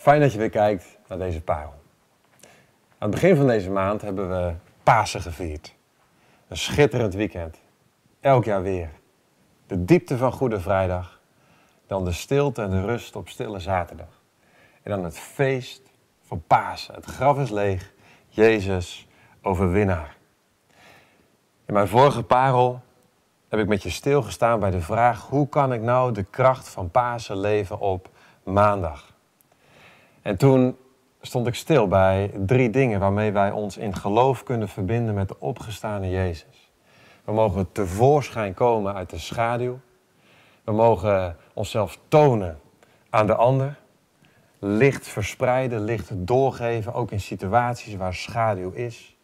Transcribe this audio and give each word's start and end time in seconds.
Fijn 0.00 0.20
dat 0.20 0.32
je 0.32 0.38
weer 0.38 0.50
kijkt 0.50 0.98
naar 1.08 1.18
deze 1.18 1.40
parel. 1.40 1.74
Aan 2.98 3.08
het 3.08 3.10
begin 3.10 3.36
van 3.36 3.46
deze 3.46 3.70
maand 3.70 4.02
hebben 4.02 4.28
we 4.28 4.54
Pasen 4.82 5.20
gevierd. 5.20 5.74
Een 6.48 6.56
schitterend 6.56 7.14
weekend. 7.14 7.60
Elk 8.20 8.44
jaar 8.44 8.62
weer. 8.62 8.90
De 9.66 9.84
diepte 9.84 10.16
van 10.16 10.32
Goede 10.32 10.60
Vrijdag. 10.60 11.20
Dan 11.86 12.04
de 12.04 12.12
stilte 12.12 12.62
en 12.62 12.70
de 12.70 12.80
rust 12.80 13.16
op 13.16 13.28
Stille 13.28 13.58
Zaterdag. 13.58 14.22
En 14.82 14.90
dan 14.90 15.04
het 15.04 15.18
feest 15.18 15.82
van 16.22 16.42
Pasen. 16.46 16.94
Het 16.94 17.04
graf 17.04 17.38
is 17.38 17.50
leeg. 17.50 17.92
Jezus 18.28 19.08
overwinnaar. 19.42 20.16
In 21.66 21.74
mijn 21.74 21.88
vorige 21.88 22.22
parel 22.22 22.80
heb 23.48 23.60
ik 23.60 23.68
met 23.68 23.82
je 23.82 23.90
stilgestaan 23.90 24.60
bij 24.60 24.70
de 24.70 24.80
vraag: 24.80 25.26
hoe 25.26 25.48
kan 25.48 25.72
ik 25.72 25.80
nou 25.80 26.12
de 26.12 26.24
kracht 26.24 26.68
van 26.68 26.90
Pasen 26.90 27.40
leven 27.40 27.78
op 27.78 28.08
maandag? 28.42 29.09
En 30.22 30.36
toen 30.36 30.76
stond 31.20 31.46
ik 31.46 31.54
stil 31.54 31.88
bij 31.88 32.30
drie 32.46 32.70
dingen 32.70 33.00
waarmee 33.00 33.32
wij 33.32 33.50
ons 33.50 33.76
in 33.76 33.96
geloof 33.96 34.42
kunnen 34.42 34.68
verbinden 34.68 35.14
met 35.14 35.28
de 35.28 35.36
opgestane 35.38 36.10
Jezus. 36.10 36.72
We 37.24 37.32
mogen 37.32 37.72
tevoorschijn 37.72 38.54
komen 38.54 38.94
uit 38.94 39.10
de 39.10 39.18
schaduw. 39.18 39.78
We 40.64 40.72
mogen 40.72 41.36
onszelf 41.54 41.98
tonen 42.08 42.60
aan 43.10 43.26
de 43.26 43.34
ander. 43.34 43.78
Licht 44.58 45.08
verspreiden, 45.08 45.84
licht 45.84 46.10
doorgeven, 46.12 46.94
ook 46.94 47.10
in 47.10 47.20
situaties 47.20 47.94
waar 47.94 48.14
schaduw 48.14 48.70
is. 48.70 49.16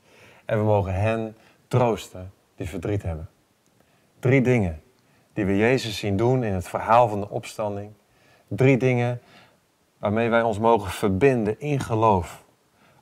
En 0.45 0.59
we 0.59 0.65
mogen 0.65 0.95
hen 0.95 1.37
troosten 1.69 2.33
die 2.57 2.69
verdriet 2.69 3.03
hebben. 3.03 3.29
Drie 4.19 4.43
dingen 4.43 4.83
die 5.33 5.45
we 5.45 5.57
Jezus 5.57 5.99
zien 5.99 6.17
doen 6.17 6.45
in 6.45 6.53
het 6.53 6.69
verhaal 6.69 7.09
van 7.09 7.21
de 7.21 7.31
opstanding. 7.31 7.93
Drie 8.49 8.77
dingen 8.77 9.21
waarmee 9.99 10.29
wij 10.29 10.43
ons 10.43 10.59
mogen 10.59 10.91
verbinden 10.91 11.61
in 11.61 11.81
geloof. 11.81 12.45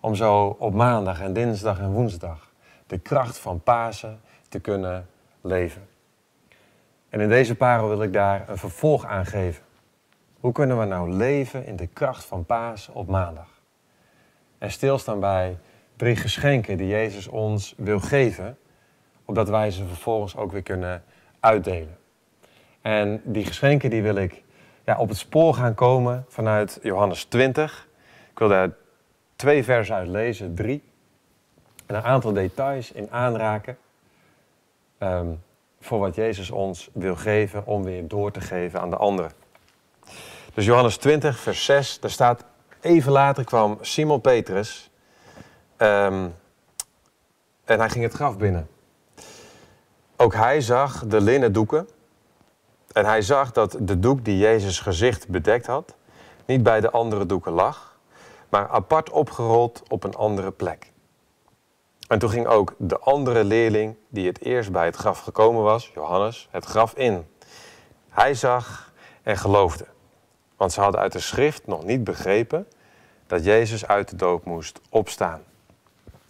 Om 0.01 0.15
zo 0.15 0.57
op 0.59 0.75
maandag 0.75 1.21
en 1.21 1.33
dinsdag 1.33 1.79
en 1.79 1.93
woensdag 1.93 2.53
de 2.87 2.99
kracht 2.99 3.39
van 3.39 3.63
Pasen 3.63 4.21
te 4.49 4.61
kunnen 4.61 5.07
leven. 5.41 5.89
En 7.09 7.21
in 7.21 7.29
deze 7.29 7.55
parel 7.55 7.89
wil 7.89 8.03
ik 8.03 8.13
daar 8.13 8.49
een 8.49 8.57
vervolg 8.57 9.05
aan 9.05 9.27
geven. 9.27 9.63
Hoe 10.41 10.53
kunnen 10.53 10.79
we 10.79 10.85
nou 10.85 11.11
leven 11.11 11.67
in 11.67 11.77
de 11.77 11.87
kracht 11.87 12.25
van 12.25 12.45
Pasen 12.45 12.95
op 12.95 13.09
maandag? 13.09 13.49
En 14.59 14.71
stilstaan 14.71 15.21
bij 15.21 15.59
drie 15.97 16.17
geschenken 16.17 16.77
die 16.77 16.89
Jezus 16.89 17.29
ons 17.29 17.75
wil 17.77 18.01
geven, 18.01 18.59
opdat 19.25 19.49
wij 19.49 19.71
ze 19.71 19.85
vervolgens 19.87 20.37
ook 20.37 20.53
weer 20.53 20.63
kunnen 20.63 21.05
uitdelen. 21.41 21.97
En 22.81 23.21
die 23.25 23.45
geschenken 23.45 23.91
die 23.91 24.03
wil 24.03 24.17
ik 24.17 24.44
ja, 24.85 24.99
op 24.99 25.09
het 25.09 25.19
spoor 25.19 25.55
gaan 25.55 25.75
komen 25.75 26.25
vanuit 26.29 26.79
Johannes 26.83 27.25
20. 27.25 27.89
Ik 28.31 28.39
wil 28.39 28.49
daar 28.49 28.71
twee 29.37 29.65
versen 29.65 29.95
uit 29.95 30.09
lezen, 30.09 30.55
drie. 30.55 30.83
En 31.87 31.95
een 31.95 32.03
aantal 32.03 32.33
details 32.33 32.93
in 32.93 33.11
aanraken. 33.11 33.79
Ehm, 34.99 35.29
voor 35.81 35.99
wat 35.99 36.15
Jezus 36.15 36.51
ons 36.51 36.91
wil 36.93 37.17
geven 37.17 37.67
om 37.67 37.85
weer 37.85 38.09
door 38.09 38.31
te 38.31 38.41
geven 38.41 38.81
aan 38.81 38.91
de 38.91 38.97
anderen. 38.97 39.31
Dus 40.55 40.65
Johannes 40.65 40.97
20, 40.97 41.39
vers 41.39 41.65
6, 41.65 42.01
daar 42.01 42.11
staat... 42.11 42.45
Even 42.81 43.13
later 43.13 43.45
kwam 43.45 43.79
Simon 43.81 44.21
Petrus 44.21 44.91
ehm, 45.77 46.29
en 47.65 47.79
hij 47.79 47.91
ging 47.91 48.05
het 48.05 48.13
graf 48.13 48.37
binnen. 48.37 48.69
Ook 50.17 50.35
hij 50.35 50.61
zag 50.61 51.07
de 51.07 51.21
linnen 51.21 51.53
doeken 51.53 51.89
en 52.95 53.05
hij 53.05 53.23
zag 53.23 53.53
dat 53.53 53.77
de 53.81 53.99
doek 53.99 54.25
die 54.25 54.39
Jezus 54.39 54.81
gezicht 54.81 55.29
bedekt 55.29 55.67
had, 55.67 55.95
niet 56.45 56.63
bij 56.63 56.81
de 56.81 56.91
andere 56.91 57.27
doeken 57.27 57.53
lag, 57.53 57.99
maar 58.49 58.69
apart 58.69 59.11
opgerold 59.11 59.83
op 59.89 60.05
een 60.05 60.15
andere 60.15 60.51
plek. 60.51 60.93
En 62.09 62.19
toen 62.19 62.31
ging 62.31 62.47
ook 62.47 62.75
de 62.79 62.99
andere 62.99 63.45
leerling, 63.45 63.97
die 64.09 64.27
het 64.27 64.41
eerst 64.41 64.73
bij 64.73 64.85
het 64.85 64.97
graf 64.97 65.21
gekomen 65.21 65.63
was, 65.63 65.91
Johannes, 65.95 66.49
het 66.51 66.65
graf 66.65 66.95
in. 66.95 67.27
Hij 68.09 68.35
zag 68.35 68.93
en 69.23 69.37
geloofde, 69.37 69.87
want 70.57 70.73
ze 70.73 70.81
hadden 70.81 71.01
uit 71.01 71.13
de 71.13 71.21
schrift 71.21 71.67
nog 71.67 71.85
niet 71.85 72.05
begrepen 72.05 72.67
dat 73.27 73.45
Jezus 73.45 73.87
uit 73.87 74.09
de 74.09 74.17
dood 74.17 74.45
moest 74.45 74.81
opstaan. 74.89 75.43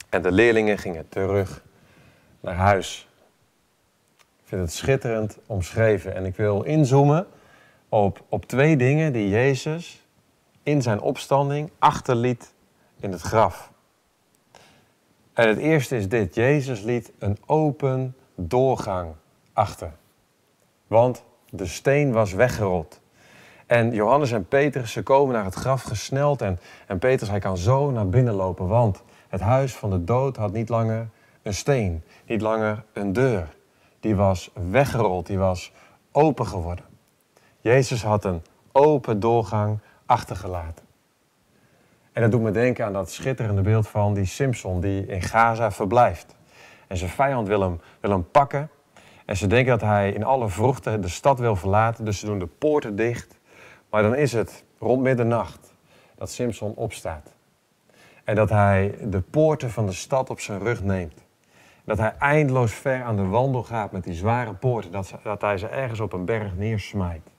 En 0.09 0.23
de 0.23 0.33
leerlingen 0.33 0.79
gingen 0.79 1.09
terug 1.09 1.63
naar 2.41 2.55
huis 2.55 3.09
vind 4.45 4.61
het 4.61 4.73
schitterend 4.73 5.39
omschreven. 5.47 6.15
En 6.15 6.25
ik 6.25 6.37
wil 6.37 6.63
inzoomen 6.63 7.27
op, 7.89 8.25
op 8.29 8.47
twee 8.47 8.77
dingen 8.77 9.13
die 9.13 9.29
Jezus 9.29 10.07
in 10.63 10.83
zijn 10.83 11.01
opstanding 11.01 11.71
achterliet 11.79 12.53
in 13.01 13.13
het 13.13 13.21
graf. 13.21 13.73
En 15.33 15.49
het 15.49 15.59
eerste 15.59 15.97
is 15.97 16.09
dit. 16.09 16.35
Jezus 16.35 16.81
liet 16.81 17.13
een 17.19 17.39
open 17.47 18.17
doorgang 18.35 19.13
achter. 19.53 19.93
Want 20.87 21.25
de 21.51 21.67
steen 21.67 22.13
was 22.13 22.33
weggerold. 22.33 23.01
En 23.67 23.91
Johannes 23.91 24.33
en 24.33 24.49
Petrus, 24.49 24.93
ze 24.93 25.03
komen 25.03 25.35
naar 25.35 25.45
het 25.45 25.55
graf 25.55 25.83
gesneld. 25.83 26.43
En, 26.43 26.59
en 26.87 26.99
Petrus, 26.99 27.29
hij 27.29 27.39
kan 27.39 27.57
zo 27.57 27.91
naar 27.91 28.09
binnen 28.09 28.35
lopen. 28.35 28.69
Want 28.69 29.03
het 29.29 29.41
huis 29.41 29.75
van 29.75 29.91
de 29.91 30.05
dood 30.05 30.37
had 30.37 30.53
niet 30.53 30.69
langer 30.69 31.09
een 31.43 31.55
steen. 31.55 32.03
Niet 32.27 32.41
langer 32.41 32.85
een 32.93 33.13
deur 33.13 33.49
die 34.05 34.17
was 34.17 34.51
weggerold, 34.71 35.27
die 35.27 35.39
was 35.39 35.73
open 36.13 36.47
geworden. 36.47 36.85
Jezus 37.61 38.03
had 38.03 38.25
een 38.25 38.43
open 38.73 39.21
doorgang 39.21 39.79
achtergelaten. 40.07 40.85
En 42.13 42.23
dat 42.23 42.31
doet 42.31 42.41
me 42.41 42.51
denken 42.51 42.85
aan 42.85 42.93
dat 42.93 43.11
schitterende 43.11 43.63
beeld 43.63 43.89
van 43.89 44.15
die 44.15 44.25
Simpson 44.25 44.81
die 44.81 45.07
in 45.07 45.23
Gaza 45.23 45.71
verblijft. 45.71 46.37
En 46.87 46.97
zijn 46.97 47.11
vijand 47.11 47.49
wil 47.49 47.61
hem, 47.61 47.81
wil 48.01 48.11
hem 48.11 48.31
pakken. 48.31 48.71
En 49.25 49.37
ze 49.37 49.47
denken 49.47 49.71
dat 49.79 49.89
hij 49.89 50.13
in 50.13 50.25
alle 50.25 50.49
vroegte 50.49 50.99
de 50.99 51.09
stad 51.09 51.39
wil 51.39 51.57
verlaten, 51.57 52.05
dus 52.05 52.19
ze 52.19 52.27
doen 52.27 52.39
de 52.39 52.47
poorten 52.47 52.97
dicht. 52.97 53.39
Maar 53.91 54.03
dan 54.03 54.15
is 54.15 54.33
het 54.33 54.65
rond 54.79 55.03
middernacht 55.03 55.75
dat 56.15 56.31
Simpson 56.31 56.75
opstaat. 56.75 57.35
En 58.25 58.35
dat 58.35 58.51
hij 58.51 58.99
de 59.03 59.21
poorten 59.21 59.71
van 59.71 59.87
de 59.87 59.93
stad 59.93 60.31
op 60.31 60.41
zijn 60.41 60.59
rug 60.59 60.83
neemt. 60.83 61.24
Dat 61.85 61.99
hij 61.99 62.15
eindeloos 62.19 62.73
ver 62.73 63.03
aan 63.03 63.17
de 63.17 63.27
wandel 63.27 63.63
gaat 63.63 63.93
met 63.93 64.05
die 64.05 64.15
zware 64.15 64.55
poorten. 64.55 64.93
Dat, 64.93 65.15
dat 65.23 65.41
hij 65.41 65.59
ze 65.59 65.67
ergens 65.67 66.01
op 66.01 66.13
een 66.13 66.25
berg 66.25 66.57
neersmijt. 66.57 67.31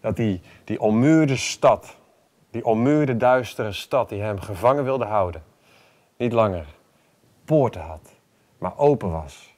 Dat 0.00 0.16
die, 0.16 0.40
die 0.64 0.80
ommuurde 0.80 1.36
stad, 1.36 1.96
die 2.50 2.64
ommuurde 2.64 3.16
duistere 3.16 3.72
stad 3.72 4.08
die 4.08 4.20
hem 4.20 4.40
gevangen 4.40 4.84
wilde 4.84 5.04
houden, 5.04 5.42
niet 6.16 6.32
langer 6.32 6.66
poorten 7.44 7.80
had, 7.80 8.12
maar 8.58 8.78
open 8.78 9.10
was. 9.10 9.54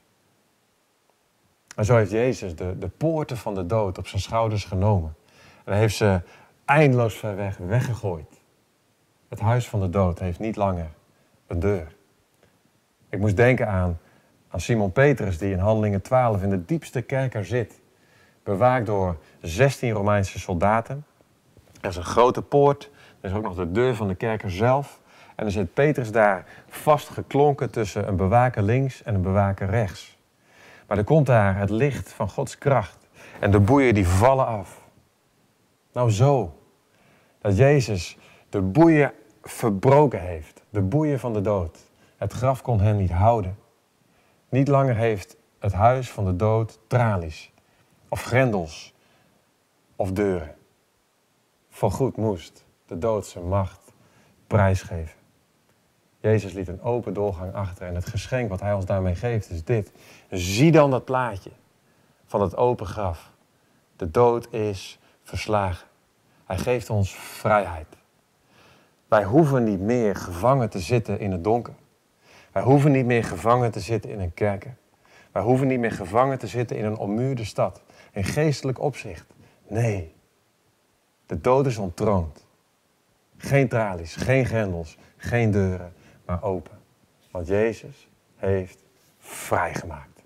En 1.75 1.85
zo 1.85 1.95
heeft 1.95 2.11
Jezus 2.11 2.55
de, 2.55 2.77
de 2.77 2.87
poorten 2.87 3.37
van 3.37 3.55
de 3.55 3.65
dood 3.65 3.97
op 3.97 4.07
zijn 4.07 4.21
schouders 4.21 4.65
genomen. 4.65 5.15
En 5.63 5.73
heeft 5.73 5.95
ze 5.95 6.21
eindeloos 6.65 7.15
ver 7.15 7.35
weg 7.35 7.57
weggegooid. 7.57 8.41
Het 9.27 9.39
huis 9.39 9.67
van 9.67 9.79
de 9.79 9.89
dood 9.89 10.19
heeft 10.19 10.39
niet 10.39 10.55
langer 10.55 10.89
een 11.47 11.59
deur. 11.59 11.95
Ik 13.09 13.19
moest 13.19 13.35
denken 13.35 13.67
aan, 13.67 13.99
aan 14.49 14.59
Simon 14.59 14.91
Petrus, 14.91 15.37
die 15.37 15.51
in 15.51 15.59
Handelingen 15.59 16.01
12 16.01 16.41
in 16.41 16.49
de 16.49 16.65
diepste 16.65 17.01
kerker 17.01 17.45
zit. 17.45 17.79
Bewaakt 18.43 18.85
door 18.85 19.17
16 19.41 19.91
Romeinse 19.91 20.39
soldaten. 20.39 21.05
Er 21.81 21.89
is 21.89 21.95
een 21.95 22.03
grote 22.03 22.41
poort. 22.41 22.89
Er 23.21 23.29
is 23.29 23.35
ook 23.35 23.43
nog 23.43 23.55
de 23.55 23.71
deur 23.71 23.95
van 23.95 24.07
de 24.07 24.15
kerker 24.15 24.51
zelf. 24.51 24.99
En 25.35 25.43
dan 25.43 25.51
zit 25.51 25.73
Petrus 25.73 26.11
daar 26.11 26.45
vastgeklonken 26.67 27.71
tussen 27.71 28.07
een 28.07 28.15
bewaker 28.15 28.63
links 28.63 29.03
en 29.03 29.15
een 29.15 29.21
bewaker 29.21 29.69
rechts. 29.69 30.17
Maar 30.87 30.97
er 30.97 31.03
komt 31.03 31.25
daar 31.25 31.57
het 31.57 31.69
licht 31.69 32.13
van 32.13 32.29
Gods 32.29 32.57
kracht. 32.57 33.07
En 33.39 33.51
de 33.51 33.59
boeien 33.59 33.93
die 33.93 34.07
vallen 34.07 34.45
af. 34.45 34.81
Nou 35.93 36.11
zo. 36.11 36.59
Dat 37.41 37.57
Jezus 37.57 38.17
de 38.49 38.61
boeien 38.61 39.13
verbroken 39.43 40.21
heeft. 40.21 40.63
De 40.69 40.81
boeien 40.81 41.19
van 41.19 41.33
de 41.33 41.41
dood. 41.41 41.86
Het 42.17 42.33
graf 42.33 42.61
kon 42.61 42.79
hen 42.79 42.97
niet 42.97 43.11
houden. 43.11 43.57
Niet 44.49 44.67
langer 44.67 44.95
heeft 44.95 45.37
het 45.59 45.73
huis 45.73 46.11
van 46.11 46.25
de 46.25 46.35
dood 46.35 46.79
tralies, 46.87 47.51
of 48.09 48.23
grendels, 48.23 48.93
of 49.95 50.11
deuren. 50.11 50.55
Voorgoed 51.69 52.17
moest 52.17 52.65
de 52.85 52.97
dood 52.97 53.25
zijn 53.25 53.47
macht 53.47 53.93
prijsgeven. 54.47 55.15
Jezus 56.19 56.53
liet 56.53 56.67
een 56.67 56.81
open 56.81 57.13
doorgang 57.13 57.53
achter 57.53 57.87
en 57.87 57.95
het 57.95 58.05
geschenk 58.05 58.49
wat 58.49 58.59
hij 58.59 58.73
ons 58.73 58.85
daarmee 58.85 59.15
geeft 59.15 59.49
is 59.49 59.63
dit. 59.63 59.91
Zie 60.29 60.71
dan 60.71 60.91
dat 60.91 61.05
plaatje 61.05 61.51
van 62.25 62.41
het 62.41 62.55
open 62.55 62.85
graf. 62.85 63.31
De 63.95 64.11
dood 64.11 64.53
is 64.53 64.99
verslagen. 65.23 65.87
Hij 66.45 66.57
geeft 66.57 66.89
ons 66.89 67.15
vrijheid. 67.15 67.87
Wij 69.07 69.23
hoeven 69.23 69.63
niet 69.63 69.79
meer 69.79 70.15
gevangen 70.15 70.69
te 70.69 70.79
zitten 70.79 71.19
in 71.19 71.31
het 71.31 71.43
donker. 71.43 71.73
Wij 72.57 72.65
hoeven 72.65 72.91
niet 72.91 73.05
meer 73.05 73.23
gevangen 73.23 73.71
te 73.71 73.79
zitten 73.79 74.11
in 74.11 74.19
een 74.19 74.33
kerker. 74.33 74.75
Wij 75.31 75.41
hoeven 75.41 75.67
niet 75.67 75.79
meer 75.79 75.91
gevangen 75.91 76.37
te 76.37 76.47
zitten 76.47 76.77
in 76.77 76.85
een 76.85 76.97
ommuurde 76.97 77.43
stad. 77.43 77.81
In 78.11 78.23
geestelijk 78.23 78.79
opzicht. 78.79 79.25
Nee. 79.67 80.15
De 81.25 81.41
dood 81.41 81.65
is 81.65 81.77
ontroond. 81.77 82.45
Geen 83.37 83.67
tralies, 83.67 84.15
geen 84.15 84.45
grendels, 84.45 84.97
geen 85.17 85.51
deuren, 85.51 85.93
maar 86.25 86.43
open. 86.43 86.77
Want 87.31 87.47
Jezus 87.47 88.07
heeft 88.35 88.79
vrijgemaakt. 89.19 90.21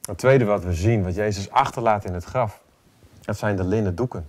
Het 0.00 0.18
tweede 0.18 0.44
wat 0.44 0.64
we 0.64 0.74
zien, 0.74 1.02
wat 1.02 1.14
Jezus 1.14 1.50
achterlaat 1.50 2.04
in 2.04 2.14
het 2.14 2.24
graf, 2.24 2.60
dat 3.20 3.38
zijn 3.38 3.56
de 3.56 3.64
linnen 3.64 3.94
doeken. 3.94 4.28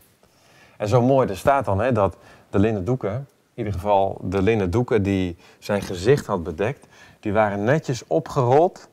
En 0.77 0.87
zo 0.87 1.01
mooi, 1.01 1.29
er 1.29 1.37
staat 1.37 1.65
dan 1.65 1.79
hè, 1.79 1.91
dat 1.91 2.17
de 2.49 2.59
linnen 2.59 2.85
doeken, 2.85 3.27
ieder 3.57 3.73
geval 3.73 4.21
de 4.23 4.41
linnen 4.41 4.71
doeken 4.71 5.03
die 5.03 5.37
zijn 5.59 5.81
gezicht 5.81 6.25
had 6.25 6.43
bedekt, 6.43 6.87
die 7.19 7.33
waren 7.33 7.63
netjes 7.63 8.07
opgerold 8.07 8.89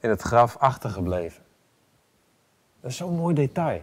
in 0.00 0.10
het 0.10 0.22
graf 0.22 0.56
achtergebleven. 0.56 1.42
Dat 2.80 2.90
is 2.90 2.96
zo'n 2.96 3.16
mooi 3.16 3.34
detail. 3.34 3.80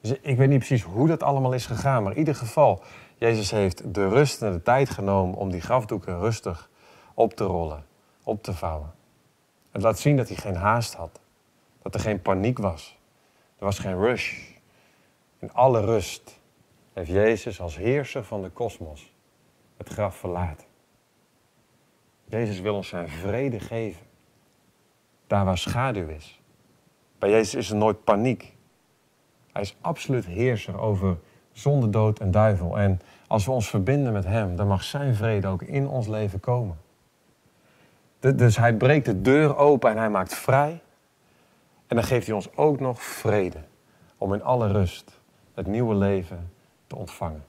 Dus 0.00 0.18
ik 0.20 0.36
weet 0.36 0.48
niet 0.48 0.58
precies 0.58 0.82
hoe 0.82 1.08
dat 1.08 1.22
allemaal 1.22 1.52
is 1.52 1.66
gegaan, 1.66 2.02
maar 2.02 2.12
in 2.12 2.18
ieder 2.18 2.34
geval, 2.34 2.82
Jezus 3.16 3.50
heeft 3.50 3.94
de 3.94 4.08
rust 4.08 4.42
en 4.42 4.52
de 4.52 4.62
tijd 4.62 4.90
genomen 4.90 5.36
om 5.36 5.50
die 5.50 5.60
grafdoeken 5.60 6.18
rustig 6.18 6.70
op 7.14 7.34
te 7.34 7.44
rollen, 7.44 7.84
op 8.22 8.42
te 8.42 8.52
vouwen. 8.52 8.92
Het 9.70 9.82
laat 9.82 9.98
zien 9.98 10.16
dat 10.16 10.28
hij 10.28 10.36
geen 10.36 10.56
haast 10.56 10.94
had, 10.94 11.20
dat 11.82 11.94
er 11.94 12.00
geen 12.00 12.22
paniek 12.22 12.58
was. 12.58 12.98
Er 13.58 13.64
was 13.64 13.78
geen 13.78 13.98
rush. 13.98 14.52
In 15.38 15.52
alle 15.52 15.80
rust 15.80 16.38
heeft 16.94 17.10
Jezus 17.10 17.60
als 17.60 17.76
heerser 17.76 18.24
van 18.24 18.42
de 18.42 18.50
kosmos 18.50 19.12
het 19.76 19.88
graf 19.88 20.16
verlaten. 20.16 20.66
Jezus 22.24 22.60
wil 22.60 22.74
ons 22.74 22.88
zijn 22.88 23.08
vrede 23.08 23.60
geven. 23.60 24.06
Daar 25.26 25.44
waar 25.44 25.58
schaduw 25.58 26.08
is. 26.08 26.40
Bij 27.18 27.30
Jezus 27.30 27.54
is 27.54 27.70
er 27.70 27.76
nooit 27.76 28.04
paniek. 28.04 28.56
Hij 29.52 29.62
is 29.62 29.76
absoluut 29.80 30.26
heerser 30.26 30.78
over 30.78 31.18
zonde, 31.52 31.90
dood 31.90 32.18
en 32.18 32.30
duivel. 32.30 32.78
En 32.78 33.00
als 33.26 33.44
we 33.44 33.50
ons 33.50 33.68
verbinden 33.68 34.12
met 34.12 34.24
Hem, 34.24 34.56
dan 34.56 34.66
mag 34.66 34.82
Zijn 34.82 35.14
vrede 35.14 35.46
ook 35.46 35.62
in 35.62 35.88
ons 35.88 36.06
leven 36.06 36.40
komen. 36.40 36.78
Dus 38.18 38.56
Hij 38.56 38.74
breekt 38.74 39.04
de 39.04 39.20
deur 39.20 39.56
open 39.56 39.90
en 39.90 39.96
Hij 39.96 40.10
maakt 40.10 40.34
vrij. 40.34 40.82
En 41.86 41.96
dan 41.96 42.04
geeft 42.04 42.26
Hij 42.26 42.34
ons 42.34 42.56
ook 42.56 42.80
nog 42.80 43.02
vrede 43.02 43.62
om 44.18 44.34
in 44.34 44.42
alle 44.42 44.72
rust 44.72 45.20
het 45.54 45.66
nieuwe 45.66 45.94
leven 45.94 46.52
ontvangen. 46.96 47.44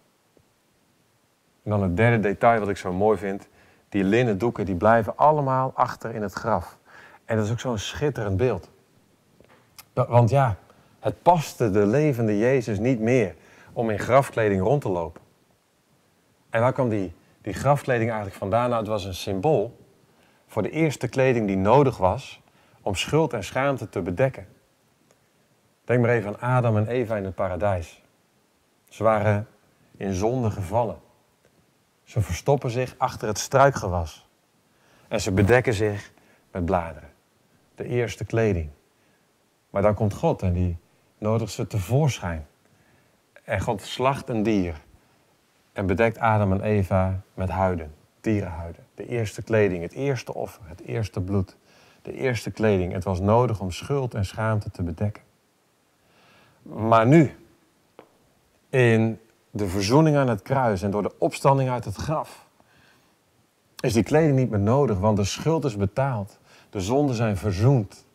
En 1.63 1.71
dan 1.71 1.81
het 1.81 1.97
derde 1.97 2.19
detail 2.19 2.59
wat 2.59 2.69
ik 2.69 2.77
zo 2.77 2.93
mooi 2.93 3.17
vind. 3.17 3.47
Die 3.89 4.03
linnen 4.03 4.37
doeken 4.37 4.65
die 4.65 4.75
blijven 4.75 5.17
allemaal 5.17 5.71
achter 5.75 6.15
in 6.15 6.21
het 6.21 6.33
graf. 6.33 6.77
En 7.25 7.35
dat 7.35 7.45
is 7.45 7.51
ook 7.51 7.59
zo'n 7.59 7.77
schitterend 7.77 8.37
beeld. 8.37 8.69
Want 9.93 10.29
ja, 10.29 10.55
het 10.99 11.21
paste 11.21 11.71
de 11.71 11.85
levende 11.85 12.37
Jezus 12.37 12.79
niet 12.79 12.99
meer 12.99 13.35
om 13.73 13.89
in 13.89 13.99
grafkleding 13.99 14.61
rond 14.61 14.81
te 14.81 14.89
lopen. 14.89 15.21
En 16.49 16.61
waar 16.61 16.73
kwam 16.73 16.89
die, 16.89 17.13
die 17.41 17.53
grafkleding 17.53 18.09
eigenlijk 18.09 18.39
vandaan? 18.39 18.69
Nou, 18.69 18.81
het 18.81 18.89
was 18.89 19.05
een 19.05 19.15
symbool 19.15 19.75
voor 20.47 20.61
de 20.61 20.69
eerste 20.69 21.07
kleding 21.07 21.47
die 21.47 21.57
nodig 21.57 21.97
was 21.97 22.41
om 22.81 22.95
schuld 22.95 23.33
en 23.33 23.43
schaamte 23.43 23.89
te 23.89 24.01
bedekken. 24.01 24.47
Denk 25.83 26.01
maar 26.01 26.09
even 26.09 26.39
aan 26.39 26.55
Adam 26.55 26.77
en 26.77 26.87
Eva 26.87 27.15
in 27.15 27.25
het 27.25 27.35
paradijs. 27.35 28.03
Ze 28.95 29.03
waren 29.03 29.47
in 29.97 30.13
zonde 30.13 30.51
gevallen. 30.51 30.97
Ze 32.03 32.21
verstoppen 32.21 32.69
zich 32.69 32.95
achter 32.97 33.27
het 33.27 33.37
struikgewas. 33.37 34.27
En 35.07 35.21
ze 35.21 35.31
bedekken 35.31 35.73
zich 35.73 36.11
met 36.51 36.65
bladeren. 36.65 37.09
De 37.75 37.85
eerste 37.85 38.25
kleding. 38.25 38.69
Maar 39.69 39.81
dan 39.81 39.93
komt 39.93 40.13
God 40.13 40.41
en 40.41 40.53
die 40.53 40.77
nodigt 41.17 41.51
ze 41.51 41.67
tevoorschijn. 41.67 42.47
En 43.43 43.61
God 43.61 43.81
slacht 43.81 44.29
een 44.29 44.43
dier 44.43 44.81
en 45.73 45.85
bedekt 45.85 46.17
Adam 46.17 46.51
en 46.51 46.61
Eva 46.61 47.21
met 47.33 47.49
huiden, 47.49 47.95
dierenhuiden. 48.21 48.83
De 48.93 49.07
eerste 49.07 49.41
kleding, 49.41 49.81
het 49.81 49.93
eerste 49.93 50.33
offer, 50.33 50.61
het 50.65 50.81
eerste 50.81 51.21
bloed. 51.21 51.57
De 52.01 52.13
eerste 52.13 52.51
kleding. 52.51 52.93
Het 52.93 53.03
was 53.03 53.19
nodig 53.19 53.59
om 53.59 53.71
schuld 53.71 54.13
en 54.13 54.25
schaamte 54.25 54.71
te 54.71 54.83
bedekken. 54.83 55.23
Maar 56.61 57.07
nu, 57.07 57.35
in 58.75 59.19
de 59.51 59.67
verzoening 59.67 60.17
aan 60.17 60.27
het 60.27 60.41
kruis 60.41 60.81
en 60.81 60.91
door 60.91 61.01
de 61.01 61.15
opstanding 61.17 61.69
uit 61.69 61.85
het 61.85 61.95
graf, 61.95 62.45
is 63.79 63.93
die 63.93 64.03
kleding 64.03 64.35
niet 64.35 64.49
meer 64.49 64.59
nodig, 64.59 64.99
want 64.99 65.17
de 65.17 65.23
schuld 65.23 65.65
is 65.65 65.77
betaald. 65.77 66.39
De 66.69 66.81
zonden 66.81 67.15
zijn 67.15 67.37
verzoend. 67.37 68.05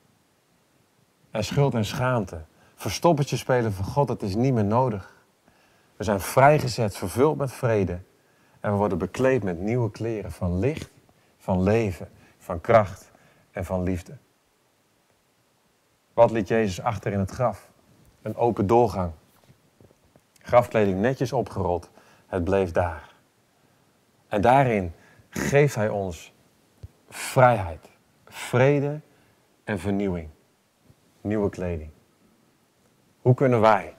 En 1.30 1.44
schuld 1.44 1.74
en 1.74 1.84
schaamte, 1.84 2.40
verstoppertje 2.74 3.36
spelen 3.36 3.72
voor 3.72 3.84
God, 3.84 4.08
dat 4.08 4.22
is 4.22 4.34
niet 4.34 4.52
meer 4.52 4.64
nodig. 4.64 5.14
We 5.96 6.04
zijn 6.04 6.20
vrijgezet, 6.20 6.96
vervuld 6.96 7.36
met 7.36 7.52
vrede. 7.52 7.98
En 8.60 8.72
we 8.72 8.76
worden 8.76 8.98
bekleed 8.98 9.42
met 9.42 9.60
nieuwe 9.60 9.90
kleren 9.90 10.32
van 10.32 10.58
licht, 10.58 10.90
van 11.38 11.62
leven, 11.62 12.08
van 12.38 12.60
kracht 12.60 13.10
en 13.50 13.64
van 13.64 13.82
liefde. 13.82 14.16
Wat 16.12 16.30
liet 16.30 16.48
Jezus 16.48 16.82
achter 16.82 17.12
in 17.12 17.18
het 17.18 17.30
graf? 17.30 17.68
Een 18.22 18.36
open 18.36 18.66
doorgang. 18.66 19.12
Grafkleding 20.50 21.00
netjes 21.00 21.32
opgerold. 21.32 21.90
Het 22.26 22.44
bleef 22.44 22.70
daar. 22.70 23.14
En 24.28 24.40
daarin 24.40 24.92
geeft 25.28 25.74
Hij 25.74 25.88
ons 25.88 26.32
vrijheid, 27.08 27.88
vrede 28.24 29.00
en 29.64 29.78
vernieuwing. 29.78 30.28
Nieuwe 31.20 31.48
kleding. 31.48 31.90
Hoe 33.20 33.34
kunnen 33.34 33.60
wij 33.60 33.94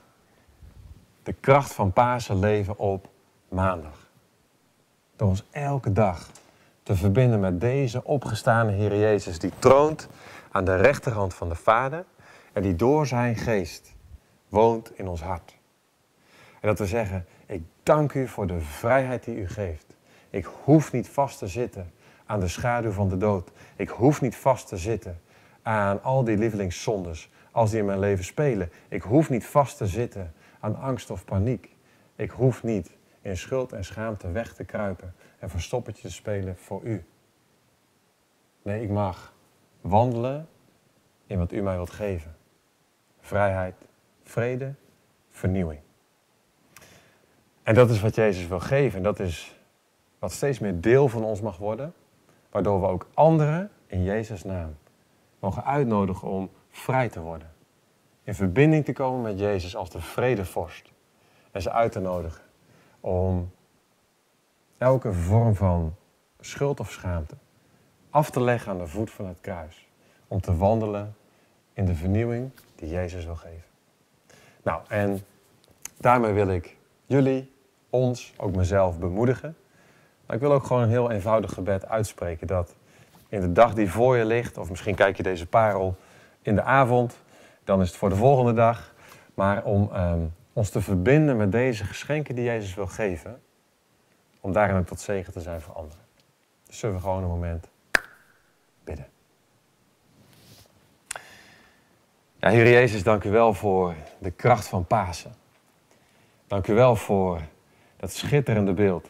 de 1.23 1.33
kracht 1.33 1.73
van 1.73 1.93
Pasen 1.93 2.39
leven 2.39 2.77
op 2.77 3.07
maandag? 3.49 4.09
Door 5.15 5.27
ons 5.27 5.43
elke 5.51 5.91
dag 5.91 6.29
te 6.83 6.95
verbinden 6.95 7.39
met 7.39 7.61
deze 7.61 8.03
opgestane 8.03 8.71
Heer 8.71 8.97
Jezus, 8.97 9.39
die 9.39 9.51
troont 9.59 10.07
aan 10.51 10.65
de 10.65 10.75
rechterhand 10.75 11.33
van 11.33 11.49
de 11.49 11.55
Vader 11.55 12.05
en 12.53 12.61
die 12.61 12.75
door 12.75 13.07
zijn 13.07 13.35
geest 13.35 13.95
woont 14.49 14.91
in 14.97 15.07
ons 15.07 15.21
hart. 15.21 15.59
En 16.61 16.67
dat 16.67 16.79
we 16.79 16.85
zeggen, 16.85 17.25
ik 17.45 17.63
dank 17.83 18.13
u 18.13 18.27
voor 18.27 18.47
de 18.47 18.59
vrijheid 18.59 19.23
die 19.23 19.35
u 19.35 19.47
geeft. 19.47 19.95
Ik 20.29 20.45
hoef 20.45 20.91
niet 20.91 21.09
vast 21.09 21.37
te 21.37 21.47
zitten 21.47 21.91
aan 22.25 22.39
de 22.39 22.47
schaduw 22.47 22.91
van 22.91 23.09
de 23.09 23.17
dood. 23.17 23.51
Ik 23.75 23.89
hoef 23.89 24.21
niet 24.21 24.35
vast 24.35 24.67
te 24.67 24.77
zitten 24.77 25.21
aan 25.61 26.03
al 26.03 26.23
die 26.23 26.37
lievelingszondes 26.37 27.31
als 27.51 27.69
die 27.69 27.79
in 27.79 27.85
mijn 27.85 27.99
leven 27.99 28.23
spelen. 28.23 28.71
Ik 28.87 29.01
hoef 29.01 29.29
niet 29.29 29.45
vast 29.45 29.77
te 29.77 29.87
zitten 29.87 30.33
aan 30.59 30.75
angst 30.75 31.09
of 31.09 31.25
paniek. 31.25 31.75
Ik 32.15 32.31
hoef 32.31 32.63
niet 32.63 32.97
in 33.21 33.37
schuld 33.37 33.73
en 33.73 33.85
schaamte 33.85 34.31
weg 34.31 34.53
te 34.53 34.63
kruipen 34.63 35.15
en 35.39 35.49
verstoppertje 35.49 36.07
te 36.07 36.13
spelen 36.13 36.57
voor 36.57 36.81
u. 36.83 37.05
Nee, 38.61 38.83
ik 38.83 38.89
mag 38.89 39.33
wandelen 39.81 40.47
in 41.27 41.37
wat 41.37 41.51
u 41.51 41.61
mij 41.61 41.75
wilt 41.75 41.91
geven. 41.91 42.35
Vrijheid, 43.19 43.75
vrede, 44.23 44.73
vernieuwing. 45.29 45.79
En 47.63 47.73
dat 47.73 47.89
is 47.89 48.01
wat 48.01 48.15
Jezus 48.15 48.47
wil 48.47 48.59
geven. 48.59 48.97
En 48.97 49.03
dat 49.03 49.19
is 49.19 49.59
wat 50.19 50.31
steeds 50.31 50.59
meer 50.59 50.81
deel 50.81 51.07
van 51.07 51.23
ons 51.23 51.41
mag 51.41 51.57
worden. 51.57 51.93
Waardoor 52.49 52.81
we 52.81 52.87
ook 52.87 53.07
anderen 53.13 53.71
in 53.87 54.03
Jezus' 54.03 54.43
naam 54.43 54.75
mogen 55.39 55.65
uitnodigen 55.65 56.27
om 56.27 56.49
vrij 56.69 57.09
te 57.09 57.19
worden. 57.19 57.51
In 58.23 58.35
verbinding 58.35 58.85
te 58.85 58.93
komen 58.93 59.21
met 59.21 59.39
Jezus 59.39 59.75
als 59.75 59.89
de 59.89 60.01
vredevorst. 60.01 60.91
En 61.51 61.61
ze 61.61 61.71
uit 61.71 61.91
te 61.91 61.99
nodigen 61.99 62.43
om 62.99 63.51
elke 64.77 65.13
vorm 65.13 65.55
van 65.55 65.95
schuld 66.39 66.79
of 66.79 66.91
schaamte 66.91 67.35
af 68.11 68.29
te 68.29 68.41
leggen 68.41 68.71
aan 68.71 68.77
de 68.77 68.87
voet 68.87 69.11
van 69.11 69.27
het 69.27 69.41
kruis. 69.41 69.87
Om 70.27 70.41
te 70.41 70.57
wandelen 70.57 71.15
in 71.73 71.85
de 71.85 71.95
vernieuwing 71.95 72.51
die 72.75 72.89
Jezus 72.89 73.25
wil 73.25 73.35
geven. 73.35 73.69
Nou, 74.63 74.81
en 74.87 75.25
daarmee 75.97 76.31
wil 76.31 76.49
ik 76.49 76.77
jullie, 77.11 77.53
ons, 77.89 78.33
ook 78.37 78.55
mezelf 78.55 78.99
bemoedigen. 78.99 79.55
Maar 80.25 80.35
ik 80.35 80.41
wil 80.41 80.51
ook 80.51 80.65
gewoon 80.65 80.81
een 80.81 80.89
heel 80.89 81.11
eenvoudig 81.11 81.53
gebed 81.53 81.87
uitspreken 81.87 82.47
dat 82.47 82.75
in 83.29 83.41
de 83.41 83.51
dag 83.51 83.73
die 83.73 83.91
voor 83.91 84.17
je 84.17 84.25
ligt, 84.25 84.57
of 84.57 84.69
misschien 84.69 84.95
kijk 84.95 85.17
je 85.17 85.23
deze 85.23 85.47
parel 85.47 85.95
in 86.41 86.55
de 86.55 86.61
avond, 86.61 87.17
dan 87.63 87.81
is 87.81 87.87
het 87.87 87.97
voor 87.97 88.09
de 88.09 88.15
volgende 88.15 88.53
dag. 88.53 88.93
Maar 89.33 89.63
om 89.63 89.89
ehm, 89.93 90.19
ons 90.53 90.69
te 90.69 90.81
verbinden 90.81 91.37
met 91.37 91.51
deze 91.51 91.85
geschenken 91.85 92.35
die 92.35 92.43
Jezus 92.43 92.73
wil 92.73 92.87
geven, 92.87 93.41
om 94.39 94.51
daarin 94.51 94.77
ook 94.77 94.87
tot 94.87 94.99
zegen 94.99 95.33
te 95.33 95.41
zijn 95.41 95.61
voor 95.61 95.73
anderen. 95.73 96.05
Dus 96.67 96.79
zullen 96.79 96.95
we 96.95 97.01
gewoon 97.01 97.23
een 97.23 97.29
moment 97.29 97.69
bidden. 98.83 99.07
Ja, 102.37 102.49
Heer 102.49 102.69
Jezus, 102.69 103.03
dank 103.03 103.23
u 103.23 103.29
wel 103.29 103.53
voor 103.53 103.95
de 104.17 104.31
kracht 104.31 104.67
van 104.67 104.85
Pasen. 104.85 105.40
Dank 106.51 106.67
u 106.67 106.73
wel 106.73 106.95
voor 106.95 107.41
dat 107.97 108.11
schitterende 108.11 108.73
beeld. 108.73 109.09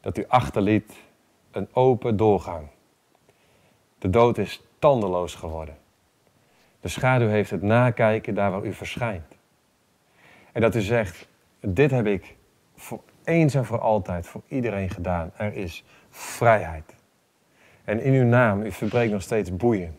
Dat 0.00 0.18
u 0.18 0.24
achterliet 0.28 0.92
een 1.50 1.68
open 1.72 2.16
doorgang. 2.16 2.66
De 3.98 4.10
dood 4.10 4.38
is 4.38 4.62
tandeloos 4.78 5.34
geworden. 5.34 5.76
De 6.80 6.88
schaduw 6.88 7.28
heeft 7.28 7.50
het 7.50 7.62
nakijken 7.62 8.34
daar 8.34 8.50
waar 8.50 8.64
u 8.64 8.72
verschijnt. 8.72 9.36
En 10.52 10.60
dat 10.60 10.74
u 10.74 10.80
zegt, 10.80 11.28
dit 11.60 11.90
heb 11.90 12.06
ik 12.06 12.36
voor 12.76 13.00
eens 13.24 13.54
en 13.54 13.64
voor 13.64 13.80
altijd 13.80 14.26
voor 14.26 14.42
iedereen 14.46 14.90
gedaan. 14.90 15.32
Er 15.36 15.54
is 15.54 15.84
vrijheid. 16.10 16.94
En 17.84 18.00
in 18.02 18.12
uw 18.12 18.26
naam, 18.26 18.62
u 18.62 18.72
verbreekt 18.72 19.12
nog 19.12 19.22
steeds 19.22 19.56
boeien. 19.56 19.98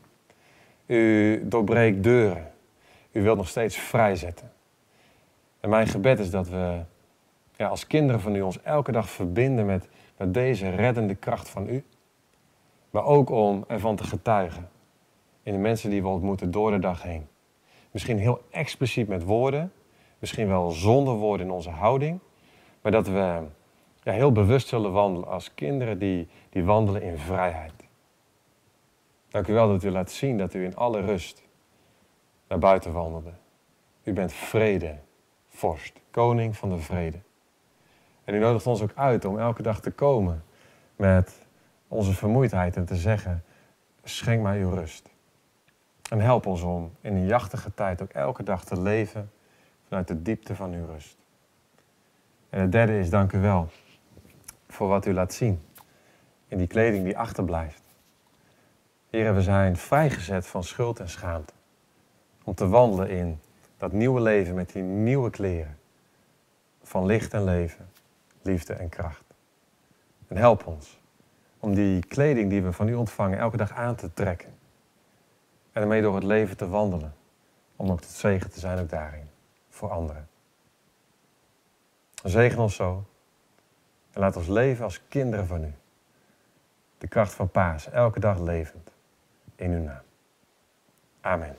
U 0.86 1.42
doorbreekt 1.48 2.04
deuren. 2.04 2.52
U 3.12 3.22
wilt 3.22 3.38
nog 3.38 3.48
steeds 3.48 3.78
vrijzetten. 3.78 4.52
En 5.60 5.70
mijn 5.70 5.88
gebed 5.88 6.20
is 6.20 6.32
dat 6.32 6.50
we 6.50 6.80
ja, 7.56 7.68
als 7.68 7.88
kinderen 7.88 8.22
van 8.22 8.36
u 8.36 8.42
ons 8.42 8.62
elke 8.62 8.92
dag 8.92 9.10
verbinden 9.10 9.66
met, 9.66 9.88
met 10.18 10.34
deze 10.34 10.70
reddende 10.70 11.16
kracht 11.16 11.50
van 11.50 11.70
u. 11.70 11.84
Maar 12.90 13.06
ook 13.06 13.30
om 13.30 13.64
ervan 13.68 13.96
te 13.96 14.04
getuigen 14.04 14.70
in 15.44 15.54
de 15.54 15.60
mensen 15.60 15.90
die 15.90 16.02
we 16.02 16.08
ontmoeten 16.08 16.52
door 16.52 16.72
de 16.72 16.80
dag 16.80 17.04
heen. 17.04 17.28
Misschien 17.92 18.18
heel 18.18 18.42
expliciet 18.50 19.08
met 19.08 19.24
woorden, 19.24 19.72
misschien 20.20 20.48
wel 20.48 20.70
zonder 20.70 21.14
woorden 21.14 21.46
in 21.46 21.54
onze 21.54 21.70
houding, 21.70 22.20
maar 22.82 22.92
dat 22.92 23.08
we 23.08 23.42
ja, 24.04 24.12
heel 24.12 24.32
bewust 24.32 24.68
zullen 24.68 24.92
wandelen 24.92 25.28
als 25.28 25.54
kinderen 25.54 26.00
die, 26.00 26.28
die 26.50 26.64
wandelen 26.64 27.02
in 27.02 27.18
vrijheid. 27.18 27.74
Dank 29.30 29.48
u 29.48 29.54
wel 29.54 29.68
dat 29.68 29.84
u 29.84 29.90
laat 29.90 30.12
zien 30.12 30.38
dat 30.38 30.54
u 30.54 30.64
in 30.64 30.76
alle 30.76 31.02
rust 31.02 31.44
naar 32.48 32.60
buiten 32.60 32.94
wandelde. 32.94 33.32
U 34.04 34.14
bent 34.14 34.34
vrede, 34.34 34.98
vorst, 35.60 36.00
koning 36.12 36.58
van 36.58 36.70
de 36.70 36.78
vrede. 36.78 37.20
En 38.24 38.34
u 38.34 38.40
nodigt 38.40 38.68
ons 38.68 38.82
ook 38.82 38.92
uit 38.96 39.26
om 39.26 39.40
elke 39.40 39.62
dag 39.62 39.82
te 39.82 39.92
komen 39.92 40.44
met 40.96 41.46
onze 41.88 42.14
vermoeidheid 42.14 42.76
en 42.76 42.86
te 42.86 42.96
zeggen, 42.96 43.44
schenk 44.04 44.42
mij 44.42 44.60
uw 44.60 44.70
rust. 44.70 45.10
En 46.10 46.20
help 46.20 46.46
ons 46.46 46.62
om 46.62 46.92
in 47.02 47.16
een 47.16 47.26
jachtige 47.26 47.74
tijd 47.74 48.02
ook 48.02 48.10
elke 48.10 48.44
dag 48.44 48.64
te 48.66 48.82
leven 48.82 49.32
vanuit 49.88 50.08
de 50.08 50.22
diepte 50.22 50.56
van 50.56 50.74
uw 50.74 50.86
rust. 50.86 51.18
En 52.50 52.62
het 52.62 52.72
derde 52.72 53.00
is, 53.00 53.10
dank 53.10 53.32
u 53.32 53.40
wel 53.40 53.70
voor 54.68 54.88
wat 54.88 55.06
u 55.06 55.14
laat 55.14 55.34
zien 55.34 55.62
in 56.48 56.58
die 56.58 56.68
kleding 56.68 57.04
die 57.04 57.18
achterblijft. 57.18 57.84
Heren, 59.10 59.36
we 59.36 59.42
zijn 59.42 59.78
vrijgezet 59.78 60.48
van 60.48 60.64
schuld 60.64 61.00
en 61.00 61.10
schaamte. 61.10 61.54
Om 62.44 62.54
te 62.54 62.68
wandelen 62.68 63.10
in 63.10 63.40
dat 63.80 63.92
nieuwe 63.92 64.22
leven 64.22 64.56
met 64.56 64.72
die 64.72 64.82
nieuwe 64.82 65.30
kleren. 65.30 65.78
Van 66.84 67.06
licht 67.06 67.34
en 67.34 67.44
leven, 67.44 67.90
liefde 68.42 68.74
en 68.74 68.90
kracht. 68.90 69.24
En 70.28 70.38
help 70.38 70.68
ons 70.68 71.00
om 71.60 71.74
die 71.74 72.06
kleding 72.06 72.50
die 72.50 72.62
we 72.62 72.72
van 72.72 72.88
u 72.88 72.94
ontvangen 72.94 73.38
elke 73.38 73.58
dag 73.58 73.72
aan 73.72 73.96
te 73.96 74.14
trekken. 74.14 74.50
En 75.72 75.82
ermee 75.82 76.02
door 76.02 76.16
het 76.16 76.24
leven 76.24 76.58
te 76.58 76.68
wandelen. 76.68 77.14
Om 77.76 77.92
ook 77.92 78.02
tot 78.02 78.10
zegen 78.10 78.52
te 78.52 78.60
zijn 78.60 78.80
ook 78.80 78.90
daarin. 78.90 79.30
Voor 79.70 79.90
anderen. 79.90 80.28
Zegen 82.24 82.60
ons 82.60 82.76
zo. 82.76 83.04
En 84.12 84.20
laat 84.20 84.36
ons 84.36 84.48
leven 84.48 84.84
als 84.84 85.02
kinderen 85.08 85.48
van 85.48 85.64
u. 85.64 85.74
De 86.98 87.08
kracht 87.08 87.34
van 87.34 87.50
Paas, 87.50 87.90
elke 87.90 88.20
dag 88.20 88.40
levend. 88.40 88.92
In 89.56 89.72
uw 89.72 89.84
naam. 89.84 90.02
Amen. 91.22 91.48